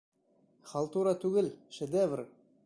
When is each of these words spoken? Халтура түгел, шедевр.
Халтура 0.71 1.13
түгел, 1.25 1.51
шедевр. 1.79 2.25